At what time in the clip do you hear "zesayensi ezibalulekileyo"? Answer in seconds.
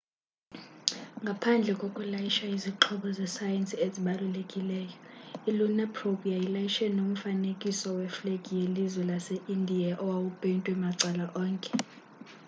3.17-4.95